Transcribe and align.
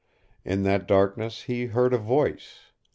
In 0.43 0.63
that 0.63 0.87
darkness 0.87 1.43
he 1.43 1.67
heard 1.67 1.93
a 1.93 1.99
voice. 1.99 2.71